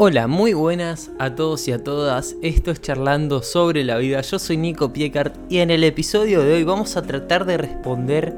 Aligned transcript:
Hola, 0.00 0.28
muy 0.28 0.52
buenas 0.52 1.10
a 1.18 1.34
todos 1.34 1.66
y 1.66 1.72
a 1.72 1.82
todas. 1.82 2.36
Esto 2.40 2.70
es 2.70 2.80
Charlando 2.80 3.42
sobre 3.42 3.82
la 3.82 3.96
vida. 3.96 4.20
Yo 4.20 4.38
soy 4.38 4.56
Nico 4.56 4.92
Piecart 4.92 5.34
y 5.50 5.58
en 5.58 5.72
el 5.72 5.82
episodio 5.82 6.40
de 6.40 6.52
hoy 6.52 6.62
vamos 6.62 6.96
a 6.96 7.02
tratar 7.02 7.44
de 7.46 7.56
responder 7.56 8.32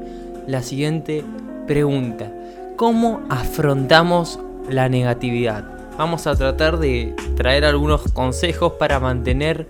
la 0.47 0.63
siguiente 0.63 1.23
pregunta. 1.67 2.33
¿Cómo 2.77 3.21
afrontamos 3.29 4.39
la 4.71 4.89
negatividad? 4.89 5.63
Vamos 5.99 6.25
a 6.25 6.35
tratar 6.35 6.79
de 6.79 7.15
traer 7.35 7.63
algunos 7.65 8.11
consejos 8.11 8.73
para 8.79 8.99
mantener 8.99 9.67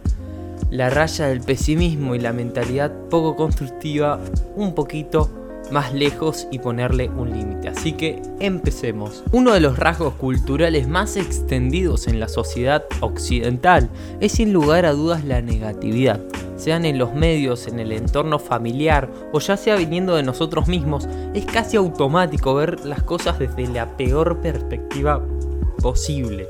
la 0.69 0.89
raya 0.89 1.27
del 1.27 1.41
pesimismo 1.41 2.15
y 2.15 2.19
la 2.19 2.31
mentalidad 2.31 2.89
poco 3.09 3.35
constructiva 3.35 4.17
un 4.55 4.73
poquito 4.75 5.29
más 5.71 5.93
lejos 5.93 6.47
y 6.51 6.59
ponerle 6.59 7.09
un 7.09 7.31
límite. 7.31 7.69
Así 7.69 7.93
que 7.93 8.21
empecemos. 8.39 9.23
Uno 9.31 9.53
de 9.53 9.59
los 9.59 9.77
rasgos 9.77 10.13
culturales 10.15 10.87
más 10.87 11.17
extendidos 11.17 12.07
en 12.07 12.19
la 12.19 12.27
sociedad 12.27 12.83
occidental 12.99 13.89
es 14.19 14.33
sin 14.33 14.53
lugar 14.53 14.85
a 14.85 14.93
dudas 14.93 15.23
la 15.25 15.41
negatividad. 15.41 16.21
Sean 16.57 16.85
en 16.85 16.99
los 16.99 17.13
medios, 17.15 17.67
en 17.67 17.79
el 17.79 17.91
entorno 17.91 18.37
familiar 18.37 19.09
o 19.33 19.39
ya 19.39 19.57
sea 19.57 19.75
viniendo 19.75 20.15
de 20.15 20.23
nosotros 20.23 20.67
mismos, 20.67 21.07
es 21.33 21.45
casi 21.45 21.77
automático 21.77 22.53
ver 22.53 22.85
las 22.85 23.01
cosas 23.01 23.39
desde 23.39 23.67
la 23.67 23.97
peor 23.97 24.41
perspectiva 24.41 25.25
posible. 25.81 26.47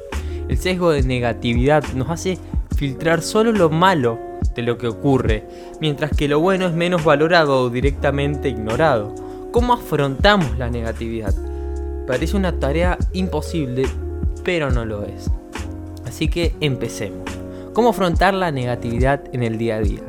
El 0.49 0.57
sesgo 0.57 0.91
de 0.91 1.03
negatividad 1.03 1.81
nos 1.93 2.09
hace 2.09 2.37
filtrar 2.81 3.21
solo 3.21 3.51
lo 3.51 3.69
malo 3.69 4.17
de 4.55 4.63
lo 4.63 4.79
que 4.79 4.87
ocurre, 4.87 5.45
mientras 5.79 6.17
que 6.17 6.27
lo 6.27 6.39
bueno 6.39 6.65
es 6.65 6.73
menos 6.73 7.03
valorado 7.03 7.61
o 7.61 7.69
directamente 7.69 8.49
ignorado. 8.49 9.13
¿Cómo 9.51 9.73
afrontamos 9.73 10.57
la 10.57 10.67
negatividad? 10.67 11.31
Parece 12.07 12.35
una 12.35 12.59
tarea 12.59 12.97
imposible, 13.13 13.83
pero 14.43 14.71
no 14.71 14.83
lo 14.83 15.03
es. 15.03 15.29
Así 16.07 16.27
que 16.27 16.55
empecemos. 16.59 17.29
¿Cómo 17.73 17.89
afrontar 17.89 18.33
la 18.33 18.51
negatividad 18.51 19.25
en 19.31 19.43
el 19.43 19.59
día 19.59 19.75
a 19.75 19.81
día? 19.81 20.01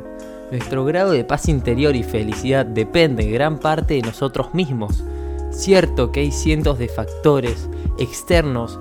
Nuestro 0.50 0.86
grado 0.86 1.10
de 1.10 1.24
paz 1.24 1.50
interior 1.50 1.94
y 1.94 2.02
felicidad 2.02 2.64
depende 2.64 3.30
gran 3.30 3.58
parte 3.58 3.92
de 3.92 4.00
nosotros 4.00 4.54
mismos. 4.54 5.04
Cierto 5.50 6.10
que 6.10 6.20
hay 6.20 6.32
cientos 6.32 6.78
de 6.78 6.88
factores 6.88 7.68
externos 7.98 8.80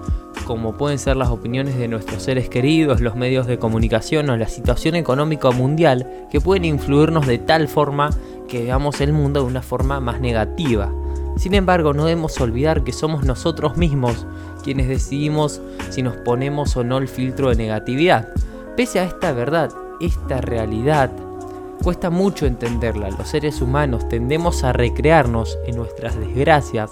como 0.51 0.73
pueden 0.73 0.99
ser 0.99 1.15
las 1.15 1.29
opiniones 1.29 1.77
de 1.77 1.87
nuestros 1.87 2.23
seres 2.23 2.49
queridos, 2.49 2.99
los 2.99 3.15
medios 3.15 3.47
de 3.47 3.57
comunicación 3.57 4.29
o 4.29 4.35
la 4.35 4.49
situación 4.49 4.95
económica 4.95 5.49
mundial, 5.51 6.27
que 6.29 6.41
pueden 6.41 6.65
influirnos 6.65 7.25
de 7.25 7.37
tal 7.37 7.69
forma 7.69 8.09
que 8.49 8.63
veamos 8.63 8.99
el 8.99 9.13
mundo 9.13 9.39
de 9.39 9.45
una 9.47 9.61
forma 9.61 10.01
más 10.01 10.19
negativa. 10.19 10.91
Sin 11.37 11.53
embargo, 11.53 11.93
no 11.93 12.03
debemos 12.03 12.37
olvidar 12.41 12.83
que 12.83 12.91
somos 12.91 13.23
nosotros 13.23 13.77
mismos 13.77 14.27
quienes 14.61 14.89
decidimos 14.89 15.61
si 15.89 16.01
nos 16.01 16.17
ponemos 16.17 16.75
o 16.75 16.83
no 16.83 16.97
el 16.97 17.07
filtro 17.07 17.47
de 17.47 17.55
negatividad. 17.55 18.27
Pese 18.75 18.99
a 18.99 19.05
esta 19.05 19.31
verdad, 19.31 19.71
esta 20.01 20.41
realidad, 20.41 21.11
cuesta 21.81 22.09
mucho 22.09 22.45
entenderla. 22.45 23.09
Los 23.11 23.29
seres 23.29 23.61
humanos 23.61 24.05
tendemos 24.09 24.65
a 24.65 24.73
recrearnos 24.73 25.57
en 25.65 25.77
nuestras 25.77 26.19
desgracias 26.19 26.91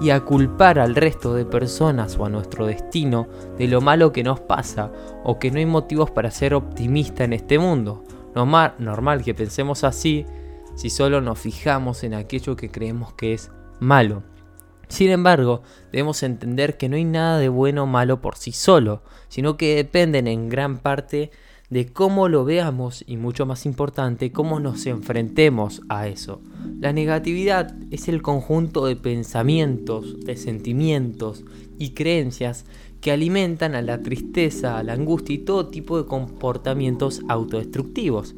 y 0.00 0.10
a 0.10 0.20
culpar 0.20 0.78
al 0.78 0.94
resto 0.94 1.34
de 1.34 1.44
personas 1.44 2.16
o 2.18 2.26
a 2.26 2.28
nuestro 2.28 2.66
destino 2.66 3.28
de 3.58 3.66
lo 3.68 3.80
malo 3.80 4.12
que 4.12 4.22
nos 4.22 4.40
pasa 4.40 4.92
o 5.24 5.38
que 5.38 5.50
no 5.50 5.58
hay 5.58 5.66
motivos 5.66 6.10
para 6.10 6.30
ser 6.30 6.54
optimista 6.54 7.24
en 7.24 7.32
este 7.32 7.58
mundo. 7.58 8.04
Normal, 8.34 8.74
normal 8.78 9.24
que 9.24 9.34
pensemos 9.34 9.84
así 9.84 10.26
si 10.74 10.90
solo 10.90 11.20
nos 11.20 11.38
fijamos 11.38 12.04
en 12.04 12.14
aquello 12.14 12.56
que 12.56 12.70
creemos 12.70 13.14
que 13.14 13.32
es 13.32 13.50
malo. 13.80 14.22
Sin 14.88 15.10
embargo, 15.10 15.62
debemos 15.90 16.22
entender 16.22 16.76
que 16.76 16.88
no 16.88 16.96
hay 16.96 17.04
nada 17.04 17.38
de 17.38 17.48
bueno 17.48 17.84
o 17.84 17.86
malo 17.86 18.20
por 18.20 18.36
sí 18.36 18.52
solo, 18.52 19.02
sino 19.28 19.56
que 19.56 19.74
dependen 19.74 20.28
en 20.28 20.48
gran 20.48 20.78
parte 20.78 21.16
de 21.16 21.30
cómo 21.92 22.28
lo 22.28 22.44
veamos 22.44 23.04
y 23.06 23.16
mucho 23.16 23.44
más 23.44 23.66
importante, 23.66 24.30
cómo 24.30 24.60
nos 24.60 24.86
enfrentemos 24.86 25.82
a 25.88 26.06
eso. 26.06 26.40
La 26.80 26.92
negatividad 26.92 27.74
es 27.90 28.08
el 28.08 28.22
conjunto 28.22 28.86
de 28.86 28.96
pensamientos, 28.96 30.20
de 30.20 30.36
sentimientos 30.36 31.44
y 31.78 31.90
creencias 31.90 32.64
que 33.00 33.10
alimentan 33.12 33.74
a 33.74 33.82
la 33.82 34.00
tristeza, 34.00 34.78
a 34.78 34.82
la 34.82 34.92
angustia 34.92 35.34
y 35.34 35.38
todo 35.38 35.66
tipo 35.66 36.00
de 36.00 36.06
comportamientos 36.06 37.22
autodestructivos. 37.28 38.34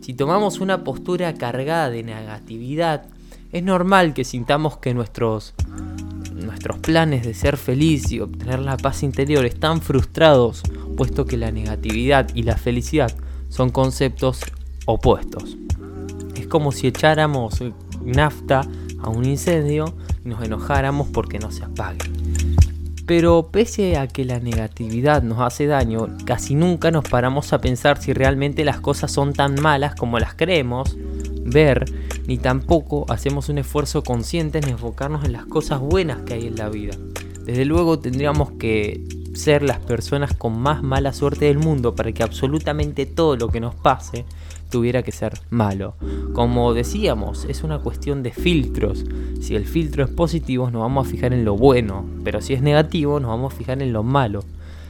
Si 0.00 0.14
tomamos 0.14 0.60
una 0.60 0.84
postura 0.84 1.34
cargada 1.34 1.90
de 1.90 2.02
negatividad, 2.02 3.06
es 3.52 3.62
normal 3.62 4.14
que 4.14 4.24
sintamos 4.24 4.78
que 4.78 4.94
nuestros 4.94 5.54
nuestros 6.46 6.78
planes 6.78 7.24
de 7.24 7.34
ser 7.34 7.56
feliz 7.56 8.10
y 8.12 8.20
obtener 8.20 8.60
la 8.60 8.76
paz 8.76 9.02
interior 9.02 9.44
están 9.44 9.80
frustrados 9.80 10.62
puesto 10.96 11.24
que 11.24 11.36
la 11.36 11.50
negatividad 11.50 12.28
y 12.34 12.42
la 12.42 12.56
felicidad 12.56 13.10
son 13.48 13.70
conceptos 13.70 14.40
opuestos. 14.86 15.56
Es 16.34 16.46
como 16.46 16.72
si 16.72 16.88
echáramos 16.88 17.62
nafta 18.04 18.62
a 19.02 19.08
un 19.08 19.24
incendio 19.24 19.94
y 20.24 20.28
nos 20.28 20.42
enojáramos 20.42 21.08
porque 21.08 21.38
no 21.38 21.50
se 21.50 21.64
apague. 21.64 21.98
Pero 23.06 23.48
pese 23.50 23.96
a 23.96 24.06
que 24.06 24.24
la 24.24 24.38
negatividad 24.38 25.22
nos 25.22 25.40
hace 25.40 25.66
daño, 25.66 26.08
casi 26.24 26.54
nunca 26.54 26.90
nos 26.90 27.08
paramos 27.08 27.52
a 27.52 27.60
pensar 27.60 28.00
si 28.00 28.12
realmente 28.12 28.64
las 28.64 28.80
cosas 28.80 29.10
son 29.10 29.32
tan 29.32 29.60
malas 29.60 29.94
como 29.94 30.18
las 30.18 30.34
creemos 30.34 30.96
ver, 31.44 31.84
ni 32.30 32.38
tampoco 32.38 33.06
hacemos 33.08 33.48
un 33.48 33.58
esfuerzo 33.58 34.04
consciente 34.04 34.58
en 34.58 34.68
enfocarnos 34.68 35.24
en 35.24 35.32
las 35.32 35.46
cosas 35.46 35.80
buenas 35.80 36.22
que 36.22 36.34
hay 36.34 36.46
en 36.46 36.54
la 36.54 36.68
vida. 36.68 36.94
Desde 37.44 37.64
luego 37.64 37.98
tendríamos 37.98 38.52
que 38.52 39.04
ser 39.34 39.64
las 39.64 39.80
personas 39.80 40.32
con 40.34 40.56
más 40.56 40.80
mala 40.84 41.12
suerte 41.12 41.46
del 41.46 41.58
mundo 41.58 41.96
para 41.96 42.12
que 42.12 42.22
absolutamente 42.22 43.04
todo 43.04 43.34
lo 43.34 43.48
que 43.48 43.58
nos 43.58 43.74
pase 43.74 44.26
tuviera 44.70 45.02
que 45.02 45.10
ser 45.10 45.40
malo. 45.50 45.96
Como 46.32 46.72
decíamos, 46.72 47.46
es 47.46 47.64
una 47.64 47.80
cuestión 47.80 48.22
de 48.22 48.30
filtros. 48.30 49.04
Si 49.40 49.56
el 49.56 49.66
filtro 49.66 50.04
es 50.04 50.10
positivo, 50.10 50.70
nos 50.70 50.82
vamos 50.82 51.08
a 51.08 51.10
fijar 51.10 51.32
en 51.32 51.44
lo 51.44 51.56
bueno, 51.56 52.04
pero 52.22 52.40
si 52.40 52.54
es 52.54 52.62
negativo, 52.62 53.18
nos 53.18 53.30
vamos 53.30 53.52
a 53.52 53.56
fijar 53.56 53.82
en 53.82 53.92
lo 53.92 54.04
malo. 54.04 54.44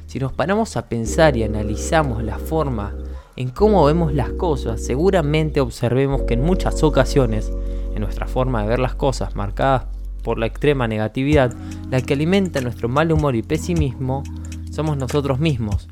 Si 0.08 0.18
nos 0.18 0.34
paramos 0.34 0.76
a 0.76 0.90
pensar 0.90 1.38
y 1.38 1.44
analizamos 1.44 2.22
la 2.22 2.38
forma 2.38 2.92
en 3.36 3.50
cómo 3.50 3.84
vemos 3.84 4.12
las 4.12 4.30
cosas, 4.30 4.82
seguramente 4.82 5.60
observemos 5.60 6.22
que 6.22 6.34
en 6.34 6.42
muchas 6.42 6.82
ocasiones, 6.82 7.52
en 7.94 8.00
nuestra 8.00 8.26
forma 8.26 8.62
de 8.62 8.68
ver 8.68 8.78
las 8.78 8.94
cosas 8.94 9.36
marcadas 9.36 9.84
por 10.22 10.38
la 10.38 10.46
extrema 10.46 10.88
negatividad, 10.88 11.54
la 11.90 12.00
que 12.00 12.14
alimenta 12.14 12.60
nuestro 12.60 12.88
mal 12.88 13.12
humor 13.12 13.36
y 13.36 13.42
pesimismo 13.42 14.22
somos 14.70 14.96
nosotros 14.96 15.40
mismos. 15.40 15.88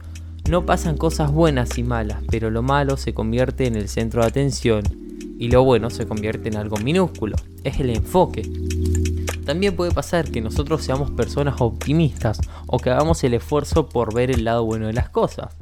No 0.49 0.65
pasan 0.65 0.97
cosas 0.97 1.31
buenas 1.31 1.77
y 1.79 1.83
malas, 1.83 2.23
pero 2.31 2.51
lo 2.51 2.63
malo 2.63 2.97
se 2.97 3.13
convierte 3.13 3.67
en 3.67 3.77
el 3.77 3.89
centro 3.89 4.23
de 4.23 4.29
atención 4.29 4.83
y 5.39 5.49
lo 5.49 5.63
bueno 5.63 5.91
se 5.91 6.07
convierte 6.07 6.49
en 6.49 6.57
algo 6.57 6.79
minúsculo. 6.79 7.37
Es 7.65 7.81
el 7.81 7.91
enfoque. 7.91 8.51
También 9.45 9.77
puede 9.77 9.93
pasar 9.93 10.31
que 10.31 10.41
nosotros 10.41 10.83
seamos 10.83 11.11
personas 11.11 11.61
optimistas 11.61 12.41
o 12.67 12.79
que 12.79 12.91
hagamos 12.91 13.23
el 13.25 13.35
esfuerzo 13.35 13.89
por 13.89 14.15
ver 14.15 14.31
el 14.31 14.45
lado 14.45 14.65
bueno 14.65 14.87
de 14.87 14.93
las 14.93 15.09
cosas. 15.09 15.55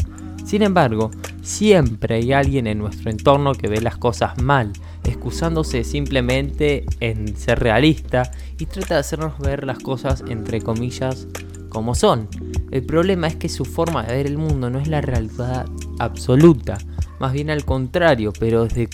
Sin 0.44 0.62
embargo, 0.62 1.10
siempre 1.47 2.17
hay 2.17 2.33
alguien 2.33 2.67
en 2.67 2.79
nuestro 2.79 3.09
entorno 3.09 3.55
que 3.55 3.69
ve 3.69 3.81
las 3.81 3.97
cosas 3.97 4.43
mal, 4.43 4.73
excusándose 5.05 5.84
simplemente 5.84 6.84
en 6.99 7.37
ser 7.37 7.61
realista 7.61 8.33
y 8.59 8.67
trata 8.67 8.95
de 8.95 9.01
hacernos 9.01 9.39
ver 9.39 9.65
las 9.65 9.79
cosas 9.79 10.25
entre 10.29 10.61
comillas 10.61 11.29
como 11.69 11.95
son. 11.95 12.29
El 12.73 12.84
problema 12.84 13.29
es 13.29 13.37
que 13.37 13.49
su 13.49 13.65
forma 13.65 14.03
de 14.03 14.17
ver 14.17 14.27
el 14.27 14.39
mundo 14.39 14.71
no 14.71 14.81
es 14.81 14.89
la 14.89 15.01
realidad 15.01 15.67
absoluta, 16.01 16.79
más 17.21 17.33
bien 17.33 17.49
al 17.51 17.65
contrario, 17.65 18.33
pero 18.39 18.65
desde 18.65 18.89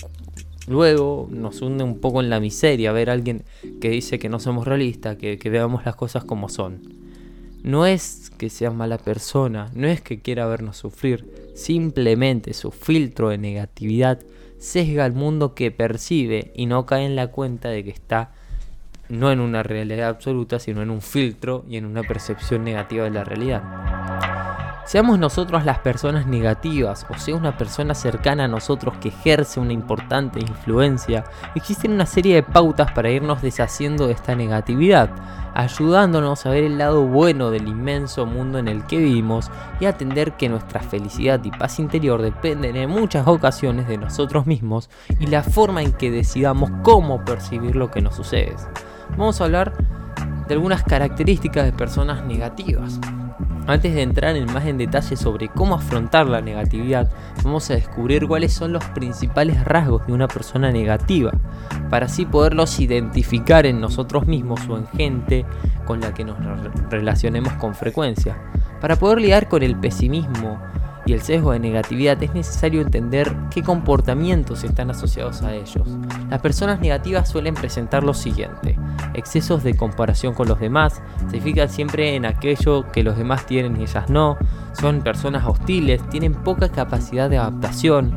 luego 0.67 1.27
nos 1.31 1.59
hunde 1.63 1.83
un 1.83 1.99
poco 1.99 2.21
en 2.21 2.29
la 2.29 2.39
miseria 2.39 2.91
ver 2.91 3.09
a 3.09 3.13
alguien 3.13 3.43
que 3.81 3.89
dice 3.89 4.19
que 4.19 4.29
no 4.29 4.39
somos 4.39 4.67
realistas, 4.67 5.17
que, 5.17 5.39
que 5.39 5.49
veamos 5.49 5.85
las 5.85 5.95
cosas 5.95 6.23
como 6.23 6.49
son. 6.49 6.81
No 7.63 7.87
es 7.87 8.31
que 8.37 8.51
sea 8.51 8.69
mala 8.69 8.99
persona, 8.99 9.71
no 9.73 9.87
es 9.87 10.01
que 10.01 10.21
quiera 10.21 10.45
vernos 10.45 10.77
sufrir, 10.77 11.42
simplemente 11.53 12.53
su 12.53 12.71
filtro 12.71 13.29
de 13.29 13.37
negatividad 13.37 14.19
sesga 14.57 15.05
al 15.05 15.13
mundo 15.13 15.55
que 15.55 15.71
percibe 15.71 16.51
y 16.55 16.65
no 16.65 16.85
cae 16.85 17.05
en 17.05 17.15
la 17.15 17.27
cuenta 17.27 17.69
de 17.69 17.83
que 17.83 17.89
está 17.89 18.31
no 19.09 19.31
en 19.31 19.39
una 19.39 19.63
realidad 19.63 20.09
absoluta, 20.09 20.59
sino 20.59 20.81
en 20.81 20.89
un 20.89 21.01
filtro 21.01 21.65
y 21.69 21.77
en 21.77 21.85
una 21.85 22.03
percepción 22.03 22.63
negativa 22.63 23.03
de 23.03 23.11
la 23.11 23.23
realidad. 23.23 23.61
Seamos 24.85 25.17
nosotros 25.17 25.63
las 25.63 25.79
personas 25.79 26.27
negativas 26.27 27.05
o 27.09 27.17
sea 27.17 27.35
una 27.35 27.57
persona 27.57 27.95
cercana 27.95 28.45
a 28.45 28.47
nosotros 28.49 28.95
que 28.97 29.09
ejerce 29.09 29.61
una 29.61 29.71
importante 29.71 30.39
influencia, 30.39 31.23
existen 31.55 31.93
una 31.93 32.05
serie 32.05 32.35
de 32.35 32.43
pautas 32.43 32.91
para 32.91 33.09
irnos 33.09 33.41
deshaciendo 33.41 34.07
de 34.07 34.13
esta 34.13 34.35
negatividad, 34.35 35.09
ayudándonos 35.53 36.45
a 36.45 36.49
ver 36.49 36.63
el 36.63 36.77
lado 36.77 37.05
bueno 37.05 37.51
del 37.51 37.67
inmenso 37.67 38.25
mundo 38.25 38.57
en 38.57 38.67
el 38.67 38.85
que 38.85 38.97
vivimos 38.97 39.51
y 39.79 39.85
a 39.85 39.89
atender 39.89 40.33
que 40.33 40.49
nuestra 40.49 40.81
felicidad 40.81 41.43
y 41.43 41.51
paz 41.51 41.79
interior 41.79 42.21
dependen 42.21 42.75
en 42.75 42.89
muchas 42.89 43.27
ocasiones 43.27 43.87
de 43.87 43.97
nosotros 43.97 44.45
mismos 44.45 44.89
y 45.19 45.27
la 45.27 45.43
forma 45.43 45.81
en 45.81 45.93
que 45.93 46.11
decidamos 46.11 46.71
cómo 46.83 47.23
percibir 47.23 47.75
lo 47.75 47.91
que 47.91 48.01
nos 48.01 48.15
sucede. 48.15 48.55
Vamos 49.11 49.39
a 49.39 49.45
hablar 49.45 49.73
de 50.47 50.53
algunas 50.53 50.83
características 50.83 51.65
de 51.65 51.73
personas 51.73 52.25
negativas. 52.25 52.99
Antes 53.65 53.93
de 53.93 54.01
entrar 54.01 54.35
en 54.35 54.51
más 54.51 54.65
en 54.65 54.77
detalle 54.77 55.15
sobre 55.15 55.47
cómo 55.47 55.75
afrontar 55.75 56.27
la 56.27 56.41
negatividad, 56.41 57.09
vamos 57.43 57.69
a 57.69 57.75
descubrir 57.75 58.27
cuáles 58.27 58.51
son 58.51 58.73
los 58.73 58.83
principales 58.85 59.63
rasgos 59.63 60.05
de 60.05 60.11
una 60.11 60.27
persona 60.27 60.69
negativa, 60.69 61.31
para 61.89 62.07
así 62.07 62.25
poderlos 62.25 62.81
identificar 62.81 63.65
en 63.65 63.79
nosotros 63.79 64.27
mismos 64.27 64.59
o 64.67 64.77
en 64.77 64.87
gente 64.87 65.45
con 65.85 66.01
la 66.01 66.13
que 66.13 66.25
nos 66.25 66.37
relacionemos 66.89 67.53
con 67.53 67.73
frecuencia. 67.73 68.37
Para 68.81 68.97
poder 68.97 69.21
lidiar 69.21 69.47
con 69.47 69.63
el 69.63 69.77
pesimismo 69.77 70.61
y 71.05 71.13
el 71.13 71.21
sesgo 71.21 71.51
de 71.51 71.59
negatividad 71.59 72.21
es 72.23 72.33
necesario 72.33 72.81
entender 72.81 73.33
qué 73.49 73.61
comportamientos 73.61 74.63
están 74.63 74.89
asociados 74.89 75.41
a 75.41 75.53
ellos. 75.53 75.87
Las 76.29 76.41
personas 76.41 76.79
negativas 76.79 77.29
suelen 77.29 77.55
presentar 77.55 78.03
lo 78.03 78.13
siguiente. 78.13 78.77
Excesos 79.13 79.63
de 79.63 79.75
comparación 79.75 80.33
con 80.33 80.47
los 80.47 80.59
demás, 80.59 81.01
se 81.29 81.41
fijan 81.41 81.69
siempre 81.69 82.15
en 82.15 82.25
aquello 82.25 82.91
que 82.91 83.03
los 83.03 83.17
demás 83.17 83.45
tienen 83.45 83.79
y 83.79 83.83
ellas 83.83 84.09
no, 84.09 84.37
son 84.79 85.01
personas 85.01 85.45
hostiles, 85.45 86.01
tienen 86.09 86.33
poca 86.33 86.69
capacidad 86.69 87.29
de 87.29 87.37
adaptación, 87.37 88.13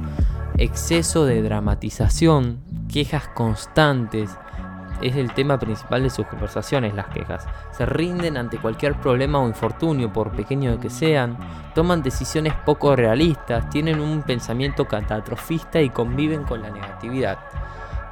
exceso 0.57 1.25
de 1.25 1.43
dramatización, 1.43 2.61
quejas 2.91 3.29
constantes, 3.29 4.31
es 5.01 5.17
el 5.17 5.33
tema 5.33 5.59
principal 5.59 6.03
de 6.03 6.11
sus 6.11 6.27
conversaciones, 6.27 6.95
las 6.95 7.09
quejas. 7.09 7.47
Se 7.73 7.87
rinden 7.87 8.37
ante 8.37 8.59
cualquier 8.59 8.95
problema 8.95 9.41
o 9.41 9.49
infortunio, 9.49 10.13
por 10.13 10.31
pequeño 10.31 10.79
que 10.81 10.91
sean, 10.91 11.37
toman 11.75 12.03
decisiones 12.03 12.55
poco 12.65 12.97
realistas, 12.97 13.69
tienen 13.71 14.01
un 14.01 14.23
pensamiento 14.23 14.87
catastrofista 14.87 15.81
y 15.81 15.91
conviven 15.91 16.45
con 16.45 16.63
la 16.63 16.71
negatividad. 16.71 17.39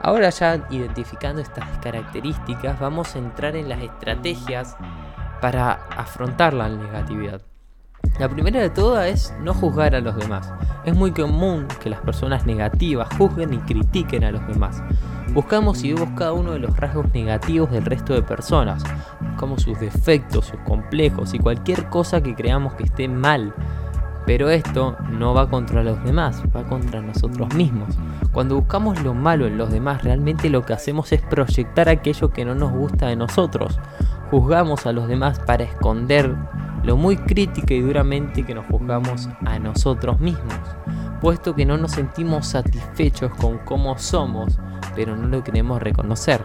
Ahora 0.02 0.28
ya 0.31 0.66
identificando 0.69 1.40
estas 1.40 1.66
características, 1.78 2.78
vamos 2.78 3.14
a 3.14 3.19
entrar 3.19 3.56
en 3.56 3.69
las 3.69 3.81
estrategias 3.81 4.76
para 5.40 5.72
afrontar 5.96 6.52
la 6.52 6.69
negatividad. 6.69 7.40
La 8.19 8.29
primera 8.29 8.61
de 8.61 8.71
todas 8.71 9.06
es 9.09 9.35
no 9.41 9.55
juzgar 9.55 9.95
a 9.95 10.01
los 10.01 10.17
demás. 10.17 10.53
Es 10.85 10.95
muy 10.95 11.12
común 11.12 11.67
que 11.83 11.91
las 11.91 12.01
personas 12.01 12.47
negativas 12.47 13.09
juzguen 13.17 13.55
y 13.55 13.59
critiquen 13.59 14.25
a 14.25 14.31
los 14.31 14.47
demás. 14.47 14.83
Buscamos 15.33 15.83
y 15.83 15.93
vemos 15.93 16.11
cada 16.17 16.33
uno 16.33 16.53
de 16.53 16.61
los 16.61 16.77
rasgos 16.77 17.12
negativos 17.12 17.71
del 17.71 17.85
resto 17.85 18.15
de 18.15 18.23
personas, 18.23 18.85
como 19.37 19.59
sus 19.59 19.81
defectos, 19.81 20.47
sus 20.47 20.61
complejos 20.61 21.35
y 21.35 21.39
cualquier 21.39 21.89
cosa 21.89 22.23
que 22.23 22.35
creamos 22.35 22.75
que 22.75 22.85
esté 22.85 23.09
mal. 23.09 23.53
Pero 24.27 24.49
esto 24.49 24.97
no 25.11 25.35
va 25.35 25.51
contra 25.51 25.83
los 25.83 26.03
demás, 26.05 26.43
va 26.55 26.62
contra 26.65 27.03
nosotros 27.03 27.53
mismos. 27.55 27.97
Cuando 28.33 28.55
buscamos 28.55 29.03
lo 29.03 29.12
malo 29.12 29.47
en 29.47 29.59
los 29.59 29.71
demás, 29.71 30.05
realmente 30.05 30.49
lo 30.51 30.65
que 30.65 30.73
hacemos 30.73 31.12
es 31.12 31.21
proyectar 31.21 31.89
aquello 31.89 32.31
que 32.31 32.45
no 32.45 32.55
nos 32.55 32.73
gusta 32.73 33.09
de 33.09 33.17
nosotros. 33.17 33.79
Juzgamos 34.31 34.87
a 34.87 34.93
los 34.93 35.09
demás 35.09 35.41
para 35.41 35.65
esconder 35.65 36.35
lo 36.84 36.96
muy 36.96 37.16
crítica 37.16 37.75
y 37.75 37.81
duramente 37.81 38.44
que 38.44 38.54
nos 38.54 38.66
juzgamos 38.66 39.28
a 39.44 39.58
nosotros 39.58 40.20
mismos, 40.20 40.60
puesto 41.20 41.54
que 41.54 41.64
no 41.64 41.76
nos 41.76 41.92
sentimos 41.92 42.46
satisfechos 42.46 43.32
con 43.32 43.58
cómo 43.58 43.96
somos, 43.98 44.58
pero 44.94 45.16
no 45.16 45.28
lo 45.28 45.42
queremos 45.42 45.82
reconocer. 45.82 46.44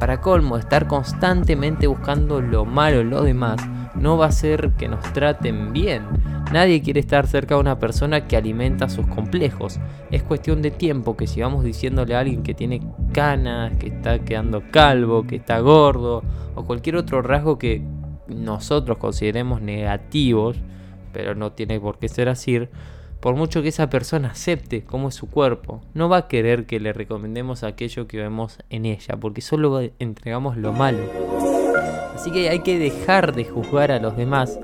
Para 0.00 0.20
colmo, 0.20 0.56
estar 0.56 0.86
constantemente 0.86 1.86
buscando 1.86 2.40
lo 2.40 2.64
malo 2.64 3.00
en 3.00 3.10
los 3.10 3.24
demás 3.24 3.60
no 3.94 4.18
va 4.18 4.26
a 4.26 4.28
hacer 4.28 4.72
que 4.72 4.88
nos 4.88 5.00
traten 5.12 5.72
bien. 5.72 6.02
Nadie 6.52 6.82
quiere 6.82 7.00
estar 7.00 7.26
cerca 7.26 7.54
de 7.54 7.60
una 7.60 7.78
persona 7.78 8.26
que 8.26 8.36
alimenta 8.36 8.88
sus 8.88 9.06
complejos. 9.06 9.80
Es 10.10 10.22
cuestión 10.22 10.62
de 10.62 10.70
tiempo 10.70 11.16
que 11.16 11.26
sigamos 11.26 11.64
diciéndole 11.64 12.14
a 12.14 12.20
alguien 12.20 12.42
que 12.42 12.54
tiene 12.54 12.82
canas, 13.12 13.76
que 13.78 13.88
está 13.88 14.18
quedando 14.18 14.62
calvo, 14.70 15.26
que 15.26 15.36
está 15.36 15.58
gordo 15.60 16.22
o 16.54 16.64
cualquier 16.64 16.96
otro 16.96 17.22
rasgo 17.22 17.58
que 17.58 17.82
nosotros 18.28 18.98
consideremos 18.98 19.60
negativos, 19.60 20.56
pero 21.12 21.34
no 21.34 21.52
tiene 21.52 21.80
por 21.80 21.98
qué 21.98 22.08
ser 22.08 22.28
así, 22.28 22.68
por 23.20 23.36
mucho 23.36 23.62
que 23.62 23.68
esa 23.68 23.88
persona 23.88 24.28
acepte 24.28 24.84
cómo 24.84 25.08
es 25.08 25.14
su 25.14 25.30
cuerpo, 25.30 25.80
no 25.94 26.08
va 26.08 26.18
a 26.18 26.28
querer 26.28 26.66
que 26.66 26.78
le 26.78 26.92
recomendemos 26.92 27.62
aquello 27.62 28.06
que 28.06 28.18
vemos 28.18 28.58
en 28.68 28.84
ella, 28.84 29.16
porque 29.18 29.40
solo 29.40 29.80
entregamos 29.98 30.56
lo 30.56 30.72
malo. 30.72 30.98
Así 32.14 32.30
que 32.30 32.48
hay 32.50 32.60
que 32.60 32.78
dejar 32.78 33.34
de 33.34 33.44
juzgar 33.44 33.90
a 33.92 33.98
los 33.98 34.16
demás. 34.16 34.58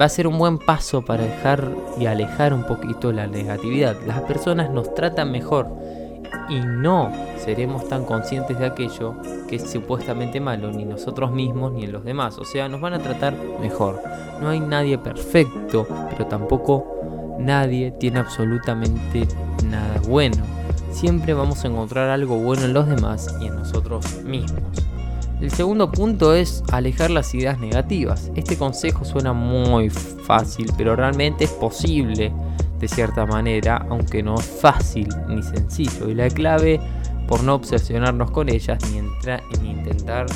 Va 0.00 0.04
a 0.04 0.08
ser 0.08 0.26
un 0.26 0.38
buen 0.38 0.58
paso 0.58 1.04
para 1.04 1.24
dejar 1.24 1.70
y 1.98 2.06
alejar 2.06 2.54
un 2.54 2.64
poquito 2.64 3.12
la 3.12 3.26
negatividad. 3.26 3.96
Las 4.06 4.20
personas 4.22 4.70
nos 4.70 4.94
tratan 4.94 5.32
mejor 5.32 5.68
y 6.48 6.60
no 6.60 7.12
seremos 7.38 7.88
tan 7.88 8.04
conscientes 8.04 8.58
de 8.58 8.66
aquello 8.66 9.14
que 9.48 9.56
es 9.56 9.70
supuestamente 9.70 10.40
malo, 10.40 10.70
ni 10.70 10.84
nosotros 10.84 11.30
mismos 11.32 11.72
ni 11.72 11.84
en 11.84 11.92
los 11.92 12.04
demás. 12.04 12.38
O 12.38 12.44
sea, 12.44 12.68
nos 12.68 12.80
van 12.80 12.94
a 12.94 12.98
tratar 12.98 13.34
mejor. 13.60 14.02
No 14.40 14.48
hay 14.48 14.60
nadie 14.60 14.98
perfecto, 14.98 15.86
pero 16.10 16.26
tampoco 16.26 17.36
nadie 17.38 17.92
tiene 17.92 18.18
absolutamente 18.18 19.26
nada 19.64 20.00
bueno. 20.08 20.42
Siempre 20.90 21.34
vamos 21.34 21.64
a 21.64 21.68
encontrar 21.68 22.10
algo 22.10 22.36
bueno 22.36 22.64
en 22.64 22.74
los 22.74 22.86
demás 22.88 23.34
y 23.40 23.46
en 23.46 23.56
nosotros 23.56 24.22
mismos. 24.24 24.60
El 25.40 25.50
segundo 25.50 25.90
punto 25.90 26.34
es 26.34 26.62
alejar 26.70 27.10
las 27.10 27.34
ideas 27.34 27.58
negativas. 27.58 28.30
Este 28.34 28.58
consejo 28.58 29.06
suena 29.06 29.32
muy 29.32 29.88
fácil, 29.88 30.70
pero 30.76 30.94
realmente 30.96 31.44
es 31.44 31.50
posible 31.52 32.30
de 32.80 32.88
cierta 32.88 33.26
manera, 33.26 33.86
aunque 33.90 34.22
no 34.22 34.36
es 34.36 34.46
fácil 34.46 35.08
ni 35.28 35.42
sencillo. 35.42 36.08
Y 36.08 36.14
la 36.14 36.28
clave 36.28 36.80
por 37.28 37.44
no 37.44 37.54
obsesionarnos 37.54 38.30
con 38.30 38.48
ellas 38.48 38.78
ni, 38.90 39.00
ni 39.62 39.70
intentar 39.70 40.26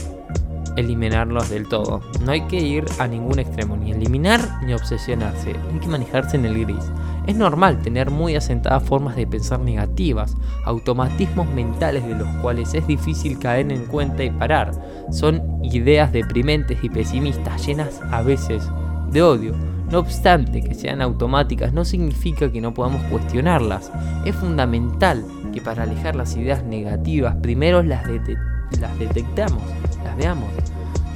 eliminarlos 0.77 1.51
del 1.51 1.69
todo. 1.69 2.01
No 2.25 2.33
hay 2.33 2.43
que 2.43 2.61
ir 2.61 2.85
a 2.99 3.07
ningún 3.07 3.39
extremo, 3.39 3.77
ni 3.77 3.93
eliminar 3.93 4.41
ni 4.65 4.75
obsesionarse. 4.75 5.55
Hay 5.73 5.81
que 5.81 5.89
manejarse 5.89 6.37
en 6.37 6.47
el 6.47 6.65
gris. 6.65 6.85
Es 7.27 7.37
normal 7.37 7.81
tener 7.81 8.11
muy 8.11 8.37
asentadas 8.37 8.83
formas 8.83 9.17
de 9.17 9.27
pensar 9.27 9.61
negativas, 9.61 10.37
automatismos 10.65 11.49
mentales 11.49 12.07
de 12.07 12.17
los 12.17 12.29
cuales 12.43 12.75
es 12.75 12.87
difícil 12.87 13.39
caer 13.39 13.73
en 13.73 13.87
cuenta 13.87 14.23
y 14.25 14.31
parar. 14.31 14.73
Son 15.11 15.43
ideas 15.63 16.13
deprimentes 16.13 16.83
y 16.83 16.91
pesimistas, 16.91 17.67
llenas 17.67 18.01
a 18.11 18.23
veces 18.23 18.69
de 19.11 19.23
odio 19.23 19.55
no 19.91 20.01
obstante 20.01 20.63
que 20.63 20.75
sean 20.75 21.03
automáticas, 21.03 21.73
no 21.73 21.85
significa 21.85 22.51
que 22.51 22.61
no 22.61 22.75
podamos 22.75 23.03
cuestionarlas. 23.05 23.93
Es 24.25 24.35
fundamental 24.35 25.25
que 25.53 25.61
para 25.61 25.85
alejar 25.85 26.17
las 26.17 26.37
ideas 26.37 26.65
negativas, 26.65 27.37
primero 27.37 27.83
las, 27.83 28.05
las 28.81 28.99
detectamos, 28.99 29.63
las 30.03 30.17
veamos. 30.17 30.49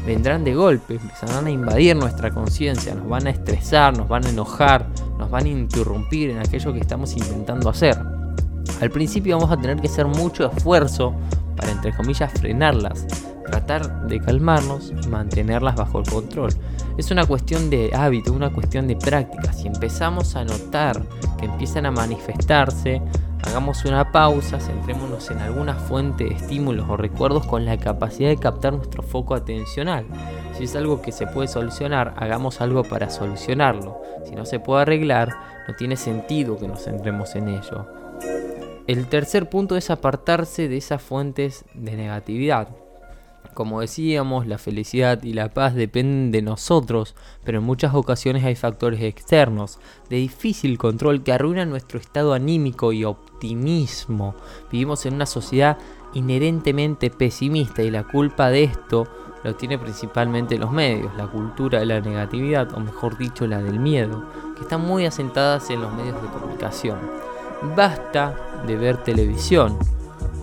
Vendrán 0.06 0.44
de 0.44 0.54
golpe, 0.54 0.94
empezarán 0.94 1.46
a 1.46 1.50
invadir 1.50 1.96
nuestra 1.96 2.30
conciencia, 2.30 2.94
nos 2.94 3.08
van 3.08 3.26
a 3.26 3.30
estresar, 3.30 3.96
nos 3.96 4.08
van 4.08 4.24
a 4.26 4.30
enojar, 4.30 4.86
nos 5.18 5.30
van 5.30 5.44
a 5.44 5.48
interrumpir 5.48 6.30
en 6.30 6.38
aquello 6.38 6.72
que 6.72 6.80
estamos 6.80 7.16
intentando 7.16 7.68
hacer. 7.68 7.98
Al 8.80 8.90
principio 8.90 9.36
vamos 9.36 9.50
a 9.50 9.60
tener 9.60 9.80
que 9.80 9.88
hacer 9.88 10.06
mucho 10.06 10.50
esfuerzo 10.52 11.14
para, 11.56 11.72
entre 11.72 11.92
comillas, 11.96 12.32
frenarlas, 12.32 13.06
tratar 13.44 14.06
de 14.06 14.20
calmarnos 14.20 14.92
y 15.02 15.08
mantenerlas 15.08 15.74
bajo 15.74 15.98
el 15.98 16.08
control. 16.08 16.50
Es 16.98 17.12
una 17.12 17.26
cuestión 17.26 17.70
de 17.70 17.92
hábito, 17.94 18.32
una 18.32 18.52
cuestión 18.52 18.88
de 18.88 18.96
práctica. 18.96 19.52
Si 19.52 19.68
empezamos 19.68 20.34
a 20.34 20.44
notar 20.44 21.00
que 21.38 21.46
empiezan 21.46 21.86
a 21.86 21.92
manifestarse, 21.92 23.00
hagamos 23.44 23.84
una 23.84 24.10
pausa, 24.10 24.58
centrémonos 24.58 25.30
en 25.30 25.38
alguna 25.38 25.74
fuente 25.74 26.24
de 26.24 26.34
estímulos 26.34 26.88
o 26.88 26.96
recuerdos 26.96 27.46
con 27.46 27.64
la 27.64 27.78
capacidad 27.78 28.30
de 28.30 28.36
captar 28.36 28.72
nuestro 28.72 29.04
foco 29.04 29.36
atencional. 29.36 30.06
Si 30.56 30.64
es 30.64 30.74
algo 30.74 31.00
que 31.00 31.12
se 31.12 31.28
puede 31.28 31.46
solucionar, 31.46 32.14
hagamos 32.16 32.60
algo 32.60 32.82
para 32.82 33.10
solucionarlo. 33.10 34.02
Si 34.28 34.34
no 34.34 34.44
se 34.44 34.58
puede 34.58 34.82
arreglar, 34.82 35.28
no 35.68 35.76
tiene 35.76 35.94
sentido 35.94 36.58
que 36.58 36.66
nos 36.66 36.82
centremos 36.82 37.36
en 37.36 37.48
ello. 37.48 37.86
El 38.88 39.06
tercer 39.06 39.48
punto 39.48 39.76
es 39.76 39.90
apartarse 39.90 40.66
de 40.66 40.78
esas 40.78 41.00
fuentes 41.00 41.64
de 41.74 41.94
negatividad. 41.94 42.70
Como 43.58 43.80
decíamos, 43.80 44.46
la 44.46 44.56
felicidad 44.56 45.20
y 45.24 45.32
la 45.32 45.52
paz 45.52 45.74
dependen 45.74 46.30
de 46.30 46.42
nosotros, 46.42 47.16
pero 47.42 47.58
en 47.58 47.64
muchas 47.64 47.92
ocasiones 47.92 48.44
hay 48.44 48.54
factores 48.54 49.02
externos, 49.02 49.80
de 50.08 50.18
difícil 50.18 50.78
control 50.78 51.24
que 51.24 51.32
arruinan 51.32 51.68
nuestro 51.68 51.98
estado 51.98 52.34
anímico 52.34 52.92
y 52.92 53.02
optimismo. 53.02 54.36
Vivimos 54.70 55.06
en 55.06 55.14
una 55.14 55.26
sociedad 55.26 55.76
inherentemente 56.14 57.10
pesimista 57.10 57.82
y 57.82 57.90
la 57.90 58.04
culpa 58.04 58.48
de 58.50 58.62
esto 58.62 59.08
lo 59.42 59.56
tiene 59.56 59.76
principalmente 59.76 60.56
los 60.56 60.70
medios, 60.70 61.12
la 61.16 61.26
cultura 61.26 61.80
de 61.80 61.86
la 61.86 62.00
negatividad, 62.00 62.72
o 62.74 62.78
mejor 62.78 63.18
dicho, 63.18 63.44
la 63.48 63.60
del 63.60 63.80
miedo, 63.80 64.24
que 64.54 64.62
están 64.62 64.82
muy 64.82 65.04
asentadas 65.04 65.68
en 65.70 65.80
los 65.80 65.92
medios 65.94 66.22
de 66.22 66.28
comunicación. 66.28 67.00
Basta 67.74 68.36
de 68.68 68.76
ver 68.76 68.98
televisión. 68.98 69.76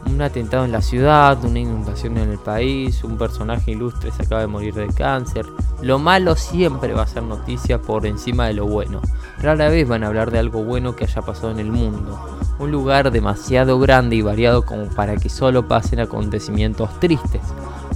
Un 0.05 0.21
atentado 0.21 0.65
en 0.65 0.71
la 0.71 0.81
ciudad, 0.81 1.43
una 1.43 1.59
inundación 1.59 2.17
en 2.17 2.29
el 2.29 2.37
país, 2.37 3.03
un 3.03 3.17
personaje 3.17 3.71
ilustre 3.71 4.11
se 4.11 4.23
acaba 4.23 4.41
de 4.41 4.47
morir 4.47 4.73
de 4.73 4.87
cáncer. 4.87 5.45
Lo 5.81 5.99
malo 5.99 6.35
siempre 6.35 6.93
va 6.93 7.03
a 7.03 7.07
ser 7.07 7.23
noticia 7.23 7.81
por 7.81 8.05
encima 8.05 8.47
de 8.47 8.53
lo 8.53 8.65
bueno. 8.65 9.01
Rara 9.39 9.69
vez 9.69 9.87
van 9.87 10.03
a 10.03 10.07
hablar 10.07 10.31
de 10.31 10.39
algo 10.39 10.63
bueno 10.63 10.95
que 10.95 11.05
haya 11.05 11.21
pasado 11.21 11.51
en 11.51 11.59
el 11.59 11.71
mundo. 11.71 12.19
Un 12.59 12.71
lugar 12.71 13.11
demasiado 13.11 13.79
grande 13.79 14.15
y 14.15 14.21
variado 14.21 14.65
como 14.65 14.85
para 14.85 15.17
que 15.17 15.29
solo 15.29 15.67
pasen 15.67 15.99
acontecimientos 15.99 16.99
tristes. 16.99 17.41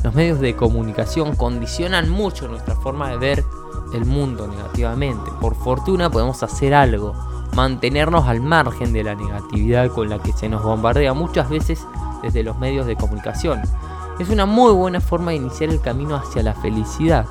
Los 0.04 0.14
medios 0.16 0.40
de 0.40 0.56
comunicación 0.56 1.36
condicionan 1.36 2.10
mucho 2.10 2.48
nuestra 2.48 2.76
forma 2.76 3.10
de 3.10 3.18
ver 3.18 3.46
el 3.94 4.06
mundo 4.06 4.48
negativamente. 4.48 5.32
Por 5.40 5.56
fortuna 5.56 6.10
podemos 6.10 6.44
hacer 6.44 6.74
algo, 6.74 7.14
mantenernos 7.56 8.28
al 8.28 8.42
margen 8.42 8.94
de 8.94 9.04
la 9.04 9.16
negatividad 9.16 9.90
con 9.90 10.10
la 10.10 10.20
que 10.20 10.34
se 10.34 10.50
nos 10.50 10.64
bombardea 10.64 11.14
muchas 11.14 11.50
veces 11.50 11.86
desde 12.22 12.44
los 12.44 12.58
medios 12.58 12.86
de 12.86 12.96
comunicación. 12.96 13.62
Es 14.20 14.30
una 14.30 14.46
muy 14.46 14.74
buena 14.74 15.00
forma 15.00 15.32
de 15.32 15.38
iniciar 15.38 15.70
el 15.70 15.82
camino 15.82 16.16
hacia 16.16 16.44
la 16.44 16.54
felicidad. 16.54 17.26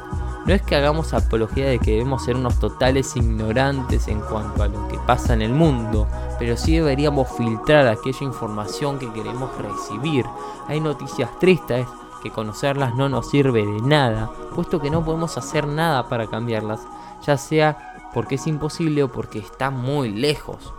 No 0.46 0.54
es 0.54 0.62
que 0.62 0.76
hagamos 0.76 1.12
apología 1.12 1.66
de 1.66 1.78
que 1.78 1.90
debemos 1.90 2.24
ser 2.24 2.36
unos 2.36 2.58
totales 2.58 3.14
ignorantes 3.16 4.08
en 4.08 4.20
cuanto 4.20 4.62
a 4.62 4.68
lo 4.68 4.88
que 4.88 4.98
pasa 5.06 5.34
en 5.34 5.42
el 5.42 5.52
mundo, 5.52 6.08
pero 6.38 6.56
sí 6.56 6.76
deberíamos 6.76 7.28
filtrar 7.28 7.86
aquella 7.86 8.22
información 8.22 8.98
que 8.98 9.12
queremos 9.12 9.50
recibir. 9.58 10.24
Hay 10.66 10.80
noticias 10.80 11.28
tristes 11.38 11.86
que 12.22 12.30
conocerlas 12.30 12.94
no 12.94 13.10
nos 13.10 13.28
sirve 13.28 13.66
de 13.66 13.82
nada, 13.82 14.30
puesto 14.54 14.80
que 14.80 14.90
no 14.90 15.04
podemos 15.04 15.36
hacer 15.36 15.66
nada 15.66 16.08
para 16.08 16.26
cambiarlas, 16.26 16.80
ya 17.26 17.36
sea 17.36 17.87
porque 18.14 18.36
es 18.36 18.46
imposible 18.46 19.02
o 19.02 19.12
porque 19.12 19.38
está 19.38 19.70
muy 19.70 20.10
lejos. 20.10 20.72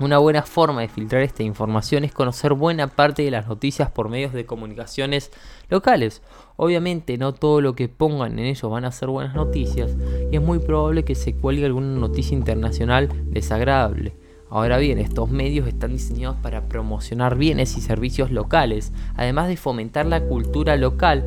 Una 0.00 0.18
buena 0.18 0.42
forma 0.42 0.80
de 0.80 0.88
filtrar 0.88 1.22
esta 1.22 1.42
información 1.42 2.02
es 2.02 2.12
conocer 2.12 2.54
buena 2.54 2.88
parte 2.88 3.22
de 3.22 3.30
las 3.30 3.46
noticias 3.46 3.90
por 3.90 4.08
medios 4.08 4.32
de 4.32 4.46
comunicaciones 4.46 5.30
locales. 5.68 6.22
Obviamente 6.56 7.18
no 7.18 7.34
todo 7.34 7.60
lo 7.60 7.74
que 7.74 7.88
pongan 7.88 8.38
en 8.38 8.46
ellos 8.46 8.70
van 8.70 8.84
a 8.84 8.90
ser 8.90 9.10
buenas 9.10 9.34
noticias 9.34 9.94
y 10.30 10.34
es 10.34 10.42
muy 10.42 10.58
probable 10.58 11.04
que 11.04 11.14
se 11.14 11.34
cuelgue 11.34 11.66
alguna 11.66 11.98
noticia 11.98 12.36
internacional 12.36 13.10
desagradable. 13.30 14.16
Ahora 14.50 14.76
bien, 14.78 14.98
estos 14.98 15.30
medios 15.30 15.66
están 15.66 15.92
diseñados 15.92 16.36
para 16.38 16.68
promocionar 16.68 17.36
bienes 17.36 17.76
y 17.78 17.80
servicios 17.80 18.30
locales, 18.30 18.92
además 19.14 19.48
de 19.48 19.56
fomentar 19.56 20.04
la 20.04 20.24
cultura 20.24 20.76
local 20.76 21.24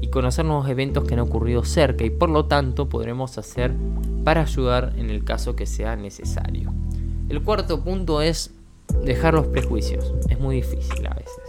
y 0.00 0.08
conocer 0.08 0.44
nuevos 0.44 0.68
eventos 0.68 1.04
que 1.04 1.14
han 1.14 1.20
ocurrido 1.20 1.64
cerca 1.64 2.04
y 2.04 2.10
por 2.10 2.30
lo 2.30 2.46
tanto 2.46 2.88
podremos 2.88 3.38
hacer 3.38 3.72
para 4.24 4.42
ayudar 4.42 4.94
en 4.96 5.10
el 5.10 5.24
caso 5.24 5.56
que 5.56 5.66
sea 5.66 5.96
necesario. 5.96 6.72
El 7.28 7.42
cuarto 7.42 7.82
punto 7.82 8.22
es 8.22 8.52
dejar 9.04 9.34
los 9.34 9.46
prejuicios. 9.46 10.14
Es 10.28 10.38
muy 10.38 10.56
difícil 10.56 11.06
a 11.06 11.14
veces. 11.14 11.42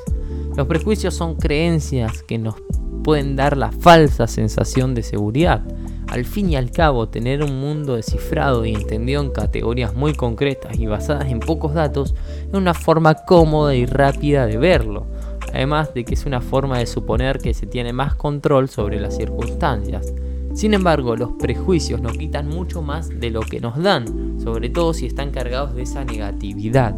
Los 0.55 0.67
prejuicios 0.67 1.13
son 1.13 1.35
creencias 1.35 2.23
que 2.23 2.37
nos 2.37 2.55
pueden 3.03 3.35
dar 3.35 3.57
la 3.57 3.71
falsa 3.71 4.27
sensación 4.27 4.93
de 4.93 5.03
seguridad. 5.03 5.61
Al 6.07 6.25
fin 6.25 6.49
y 6.49 6.55
al 6.55 6.71
cabo, 6.71 7.07
tener 7.07 7.43
un 7.43 7.59
mundo 7.59 7.95
descifrado 7.95 8.65
y 8.65 8.73
entendido 8.73 9.21
en 9.21 9.29
categorías 9.29 9.93
muy 9.93 10.13
concretas 10.13 10.77
y 10.77 10.87
basadas 10.87 11.29
en 11.29 11.39
pocos 11.39 11.73
datos 11.73 12.15
es 12.47 12.53
una 12.53 12.73
forma 12.73 13.13
cómoda 13.13 13.75
y 13.75 13.85
rápida 13.85 14.47
de 14.47 14.57
verlo, 14.57 15.05
además 15.53 15.93
de 15.93 16.03
que 16.05 16.13
es 16.13 16.25
una 16.25 16.41
forma 16.41 16.79
de 16.79 16.85
suponer 16.85 17.39
que 17.39 17.53
se 17.53 17.67
tiene 17.67 17.93
más 17.93 18.15
control 18.15 18.69
sobre 18.69 18.99
las 18.99 19.15
circunstancias. 19.15 20.13
Sin 20.53 20.73
embargo, 20.73 21.15
los 21.15 21.31
prejuicios 21.33 22.01
nos 22.01 22.17
quitan 22.17 22.47
mucho 22.47 22.81
más 22.81 23.09
de 23.09 23.29
lo 23.29 23.41
que 23.41 23.59
nos 23.59 23.81
dan, 23.81 24.39
sobre 24.41 24.69
todo 24.69 24.93
si 24.93 25.05
están 25.05 25.31
cargados 25.31 25.75
de 25.75 25.83
esa 25.83 26.03
negatividad. 26.03 26.95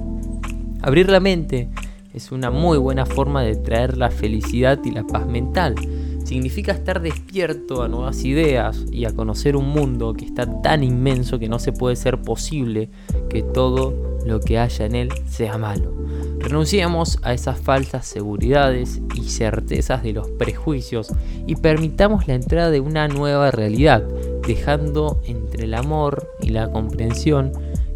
Abrir 0.82 1.10
la 1.10 1.20
mente 1.20 1.70
es 2.14 2.32
una 2.32 2.50
muy 2.50 2.78
buena 2.78 3.06
forma 3.06 3.42
de 3.44 3.56
traer 3.56 3.98
la 3.98 4.10
felicidad 4.10 4.80
y 4.84 4.92
la 4.92 5.04
paz 5.04 5.26
mental 5.28 5.76
significa 6.24 6.72
estar 6.72 7.02
despierto 7.02 7.84
a 7.84 7.88
nuevas 7.88 8.24
ideas 8.24 8.86
y 8.92 9.06
a 9.06 9.12
conocer 9.14 9.56
un 9.56 9.68
mundo 9.68 10.14
que 10.14 10.26
está 10.26 10.62
tan 10.62 10.84
inmenso 10.84 11.40
que 11.40 11.50
no 11.50 11.60
se 11.60 11.74
puede 11.74 11.96
ser 11.96 12.22
posible 12.22 12.90
que 13.30 13.44
todo 13.44 13.94
lo 14.26 14.40
que 14.40 14.58
haya 14.58 14.86
en 14.86 14.96
él 14.96 15.10
sea 15.28 15.58
malo. 15.58 15.94
Renunciemos 16.42 17.20
a 17.22 17.34
esas 17.34 17.60
falsas 17.60 18.06
seguridades 18.06 19.00
y 19.16 19.30
certezas 19.30 20.04
de 20.04 20.14
los 20.14 20.28
prejuicios 20.30 21.14
y 21.48 21.56
permitamos 21.56 22.28
la 22.28 22.34
entrada 22.34 22.72
de 22.72 22.80
una 22.80 23.08
nueva 23.08 23.52
realidad, 23.52 24.04
dejando 24.48 25.22
entre 25.24 25.66
el 25.66 25.74
amor 25.74 26.32
y 26.42 26.50
la 26.50 26.72
comprensión 26.72 27.52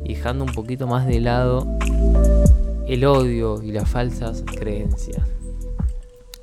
dejando 0.07 0.45
un 0.45 0.53
poquito 0.53 0.87
más 0.87 1.05
de 1.07 1.19
lado 1.19 1.67
el 2.87 3.05
odio 3.05 3.61
y 3.63 3.71
las 3.71 3.89
falsas 3.89 4.43
creencias. 4.45 5.27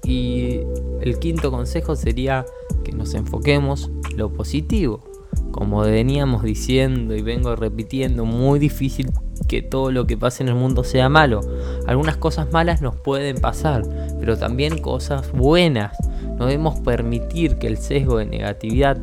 Y 0.05 0.61
el 1.01 1.19
quinto 1.21 1.51
consejo 1.53 1.95
sería 1.95 2.45
que 2.83 2.93
nos 2.93 3.15
enfoquemos 3.15 3.91
lo 4.17 4.33
positivo. 4.33 5.05
Como 5.53 5.81
veníamos 5.83 6.43
diciendo 6.43 7.15
y 7.15 7.23
vengo 7.23 7.55
repitiendo, 7.55 8.25
muy 8.25 8.59
difícil 8.59 9.11
que 9.47 9.63
todo 9.63 9.91
lo 9.91 10.07
que 10.07 10.17
pase 10.17 10.43
en 10.43 10.49
el 10.49 10.55
mundo 10.55 10.85
sea 10.85 11.09
malo. 11.09 11.41
Algunas 11.87 12.17
cosas 12.17 12.53
malas 12.53 12.83
nos 12.83 12.97
pueden 12.97 13.41
pasar, 13.41 13.83
pero 14.19 14.37
también 14.39 14.79
cosas 14.79 15.33
buenas. 15.33 15.97
No 16.39 16.47
debemos 16.47 16.81
permitir 16.81 17.57
que 17.57 17.67
el 17.67 17.77
sesgo 17.77 18.19
de 18.19 18.27
negatividad 18.27 18.99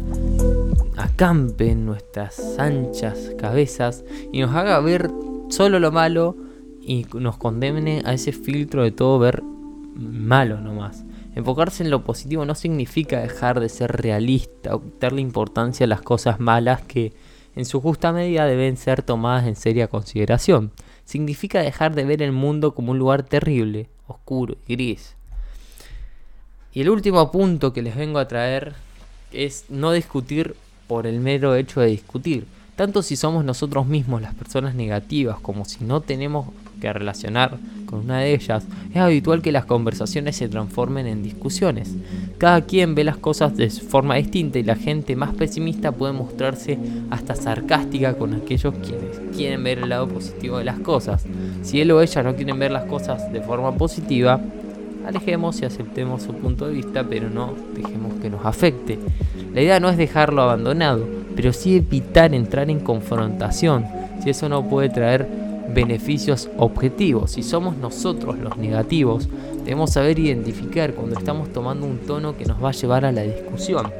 acampe 0.98 1.72
en 1.72 1.86
nuestras 1.86 2.58
anchas 2.60 3.32
cabezas 3.38 4.04
y 4.32 4.42
nos 4.42 4.56
haga 4.56 4.80
ver 4.80 5.10
solo 5.50 5.80
lo 5.80 5.92
malo 5.92 6.36
y 6.82 7.06
nos 7.14 7.38
condemne 7.38 8.02
a 8.06 8.14
ese 8.14 8.32
filtro 8.32 8.84
de 8.84 8.92
todo 8.92 9.20
ver 9.20 9.44
malo 9.96 10.60
nomás. 10.60 11.06
Enfocarse 11.36 11.84
en 11.84 11.90
lo 11.90 12.04
positivo 12.04 12.46
no 12.46 12.56
significa 12.56 13.22
dejar 13.22 13.60
de 13.60 13.70
ser 13.70 13.92
realista 13.92 14.76
o 14.76 14.82
quitarle 14.82 15.22
importancia 15.22 15.86
a 15.86 15.88
las 15.88 16.02
cosas 16.02 16.40
malas 16.40 16.82
que 16.82 17.14
en 17.56 17.66
su 17.66 17.82
justa 17.82 18.12
medida 18.12 18.46
deben 18.46 18.78
ser 18.78 19.04
tomadas 19.04 19.48
en 19.48 19.56
seria 19.56 19.88
consideración. 19.88 20.72
Significa 21.06 21.62
dejar 21.62 21.96
de 21.96 22.06
ver 22.06 22.22
el 22.22 22.32
mundo 22.32 22.76
como 22.76 22.92
un 22.92 23.00
lugar 23.00 23.24
terrible, 23.24 23.90
oscuro 24.08 24.56
y 24.68 24.76
gris. 24.76 25.16
Y 26.74 26.82
el 26.82 26.90
último 26.90 27.32
punto 27.32 27.74
que 27.74 27.82
les 27.82 27.96
vengo 27.96 28.20
a 28.20 28.28
traer 28.28 28.76
es 29.32 29.66
no 29.70 29.92
discutir 29.92 30.56
por 30.88 31.08
el 31.08 31.20
mero 31.20 31.56
hecho 31.56 31.82
de 31.82 31.88
discutir. 31.88 32.46
Tanto 32.76 33.02
si 33.02 33.16
somos 33.16 33.44
nosotros 33.44 33.88
mismos 33.88 34.22
las 34.22 34.34
personas 34.34 34.76
negativas 34.76 35.40
como 35.40 35.66
si 35.66 35.84
no 35.84 36.02
tenemos 36.02 36.48
que 36.80 36.92
relacionar 36.92 37.58
con 37.86 38.00
una 38.00 38.20
de 38.20 38.34
ellas, 38.34 38.66
es 38.92 38.98
habitual 38.98 39.42
que 39.42 39.52
las 39.52 39.66
conversaciones 39.66 40.36
se 40.36 40.48
transformen 40.48 41.08
en 41.08 41.24
discusiones. 41.24 41.96
Cada 42.38 42.62
quien 42.62 42.96
ve 42.96 43.04
las 43.04 43.18
cosas 43.18 43.58
de 43.58 43.70
forma 43.70 44.16
distinta 44.16 44.60
y 44.60 44.64
la 44.64 44.76
gente 44.76 45.16
más 45.16 45.34
pesimista 45.34 45.92
puede 45.92 46.14
mostrarse 46.14 46.78
hasta 47.10 47.36
sarcástica 47.36 48.14
con 48.14 48.34
aquellos 48.34 48.74
quienes 48.76 49.20
quieren 49.36 49.64
ver 49.64 49.80
el 49.80 49.90
lado 49.90 50.08
positivo 50.08 50.60
de 50.60 50.66
las 50.66 50.80
cosas. 50.80 51.26
Si 51.64 51.82
él 51.82 51.92
o 51.92 52.02
ella 52.02 52.24
no 52.24 52.36
quieren 52.36 52.60
ver 52.60 52.72
las 52.72 52.86
cosas 52.86 53.32
de 53.34 53.42
forma 53.42 53.76
positiva, 53.76 54.40
alejemos 55.06 55.62
y 55.62 55.66
aceptemos 55.66 56.24
su 56.24 56.34
punto 56.34 56.68
de 56.68 56.74
vista, 56.74 57.04
pero 57.04 57.30
no 57.30 57.56
dejemos 57.76 58.14
que 58.22 58.30
nos 58.30 58.46
afecte. 58.46 59.00
La 59.54 59.62
idea 59.62 59.80
no 59.80 59.90
es 59.90 59.98
dejarlo 59.98 60.44
abandonado, 60.44 61.08
pero 61.36 61.52
sí 61.54 61.78
evitar 61.78 62.34
entrar 62.34 62.70
en 62.70 62.80
confrontación, 62.80 63.86
si 64.24 64.30
eso 64.30 64.48
no 64.50 64.68
puede 64.68 64.90
traer 64.90 65.28
beneficios 65.74 66.50
objetivos. 66.58 67.32
Si 67.32 67.44
somos 67.44 67.78
nosotros 67.78 68.38
los 68.38 68.58
negativos, 68.58 69.30
debemos 69.64 69.92
saber 69.92 70.20
identificar 70.20 70.94
cuando 70.94 71.18
estamos 71.18 71.52
tomando 71.54 71.86
un 71.86 72.00
tono 72.00 72.38
que 72.38 72.46
nos 72.46 72.64
va 72.64 72.70
a 72.70 72.74
llevar 72.74 73.06
a 73.06 73.12
la 73.12 73.22
discusión. 73.22 73.92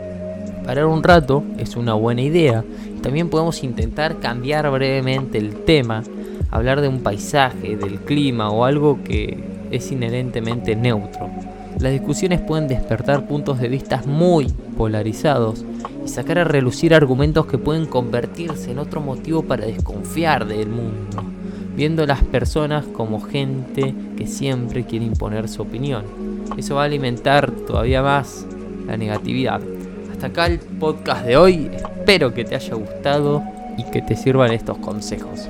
Parar 0.66 0.86
un 0.86 1.04
rato 1.04 1.44
es 1.58 1.76
una 1.76 1.94
buena 1.94 2.22
idea. 2.22 2.64
También 3.02 3.30
podemos 3.30 3.64
intentar 3.64 4.20
cambiar 4.20 4.70
brevemente 4.70 5.38
el 5.38 5.56
tema, 5.64 6.04
hablar 6.52 6.82
de 6.82 6.88
un 6.88 7.02
paisaje, 7.02 7.76
del 7.76 8.00
clima 8.00 8.52
o 8.52 8.66
algo 8.66 9.00
que 9.04 9.38
es 9.72 9.92
inherentemente 9.92 10.76
neutro. 10.76 11.30
Las 11.80 11.94
discusiones 11.94 12.42
pueden 12.42 12.68
despertar 12.68 13.26
puntos 13.26 13.60
de 13.60 13.70
vista 13.70 14.04
muy 14.06 14.48
polarizados 14.78 15.64
y 16.06 16.10
sacar 16.10 16.40
a 16.40 16.44
relucir 16.44 16.94
argumentos 16.94 17.46
que 17.46 17.58
pueden 17.58 17.86
convertirse 17.86 18.72
en 18.72 18.80
otro 18.80 19.02
motivo 19.02 19.44
para 19.44 19.66
desconfiar 19.66 20.46
del 20.46 20.68
mundo 20.68 21.24
viendo 21.76 22.04
a 22.04 22.08
las 22.08 22.24
personas 22.24 22.86
como 22.86 23.22
gente 23.22 23.94
que 24.18 24.28
siempre 24.28 24.86
quiere 24.86 25.06
imponer 25.06 25.48
su 25.48 25.62
opinión. 25.62 26.06
Eso 26.58 26.76
va 26.76 26.84
a 26.84 26.86
alimentar 26.86 27.52
todavía 27.52 28.02
más 28.02 28.46
la 28.88 28.98
negatividad. 28.98 29.62
Hasta 30.12 30.28
acá 30.28 30.48
el 30.48 30.60
podcast 30.60 31.26
de 31.26 31.38
hoy. 31.38 31.70
Espero 31.74 32.34
que 32.34 32.44
te 32.44 32.56
haya 32.56 32.76
gustado 32.76 33.44
y 33.78 33.84
que 33.92 34.02
te 34.02 34.16
sirvan 34.16 34.52
estos 34.52 34.78
consejos. 34.78 35.48